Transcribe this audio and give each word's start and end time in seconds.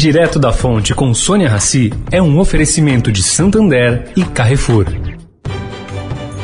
Direto 0.00 0.38
da 0.38 0.50
Fonte 0.50 0.94
com 0.94 1.12
Sônia 1.12 1.46
Rassi 1.46 1.92
é 2.10 2.22
um 2.22 2.38
oferecimento 2.38 3.12
de 3.12 3.22
Santander 3.22 4.10
e 4.16 4.24
Carrefour. 4.24 4.86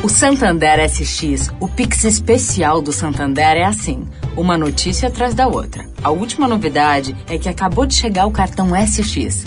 O 0.03 0.11
Santander 0.11 0.79
SX, 0.87 1.51
o 1.59 1.67
Pix 1.67 2.05
especial 2.05 2.83
do 2.83 2.93
Santander 2.93 3.57
é 3.57 3.65
assim, 3.65 4.05
uma 4.37 4.59
notícia 4.59 5.09
atrás 5.09 5.33
da 5.33 5.49
outra. 5.49 5.87
A 6.05 6.11
última 6.11 6.47
novidade 6.47 7.17
é 7.31 7.39
que 7.39 7.49
acabou 7.49 7.87
de 7.87 7.95
chegar 7.95 8.27
o 8.27 8.31
cartão 8.31 8.73
SX. 8.77 9.47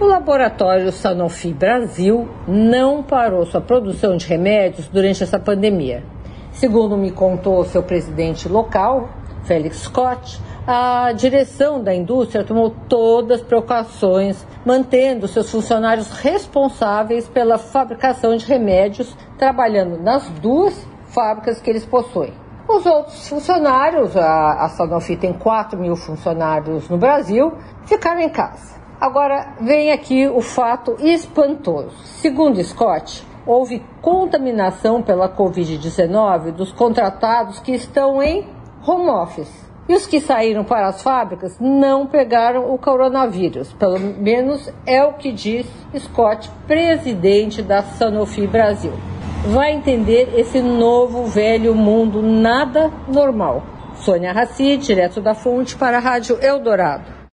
O 0.00 0.06
laboratório 0.06 0.90
Sanofi 0.90 1.52
Brasil 1.52 2.26
não 2.48 3.02
parou 3.02 3.44
sua 3.44 3.60
produção 3.60 4.16
de 4.16 4.26
remédios 4.26 4.88
durante 4.88 5.22
essa 5.22 5.38
pandemia. 5.38 6.02
Segundo 6.52 6.96
me 6.96 7.10
contou 7.10 7.62
seu 7.66 7.82
presidente 7.82 8.48
local, 8.48 9.10
Félix 9.44 9.82
Scott, 9.82 10.40
a 10.66 11.12
direção 11.12 11.82
da 11.82 11.94
indústria 11.94 12.42
tomou 12.42 12.70
todas 12.88 13.42
as 13.42 13.46
precauções, 13.46 14.46
mantendo 14.64 15.28
seus 15.28 15.50
funcionários 15.50 16.10
responsáveis 16.12 17.28
pela 17.28 17.58
fabricação 17.58 18.34
de 18.38 18.46
remédios, 18.46 19.14
trabalhando 19.36 20.02
nas 20.02 20.26
duas 20.40 20.82
fábricas 21.08 21.60
que 21.60 21.68
eles 21.68 21.84
possuem. 21.84 22.32
Os 22.66 22.86
outros 22.86 23.28
funcionários, 23.28 24.16
a, 24.16 24.66
Sanofi 24.70 25.14
tem 25.14 25.34
4 25.34 25.78
mil 25.78 25.94
funcionários 25.94 26.88
no 26.88 26.96
Brasil, 26.96 27.52
ficaram 27.84 28.20
em 28.20 28.30
casa. 28.30 28.79
Agora 29.00 29.54
vem 29.62 29.90
aqui 29.90 30.28
o 30.28 30.42
fato 30.42 30.94
espantoso. 31.00 31.96
Segundo 32.04 32.62
Scott, 32.62 33.26
houve 33.46 33.82
contaminação 34.02 35.02
pela 35.02 35.26
Covid-19 35.26 36.52
dos 36.52 36.70
contratados 36.70 37.60
que 37.60 37.72
estão 37.72 38.22
em 38.22 38.46
home 38.86 39.08
office. 39.08 39.70
E 39.88 39.94
os 39.94 40.06
que 40.06 40.20
saíram 40.20 40.64
para 40.64 40.88
as 40.88 41.02
fábricas 41.02 41.58
não 41.58 42.06
pegaram 42.06 42.72
o 42.72 42.76
coronavírus. 42.76 43.72
Pelo 43.72 43.98
menos 43.98 44.70
é 44.86 45.02
o 45.02 45.14
que 45.14 45.32
diz 45.32 45.66
Scott, 45.98 46.50
presidente 46.66 47.62
da 47.62 47.82
Sanofi 47.82 48.46
Brasil. 48.46 48.92
Vai 49.46 49.72
entender 49.72 50.38
esse 50.38 50.60
novo 50.60 51.24
velho 51.24 51.74
mundo 51.74 52.20
nada 52.20 52.92
normal. 53.08 53.62
Sônia 53.94 54.30
Raci, 54.30 54.76
direto 54.76 55.22
da 55.22 55.34
fonte 55.34 55.74
para 55.74 55.96
a 55.96 56.00
Rádio 56.00 56.38
Eldorado. 56.42 57.19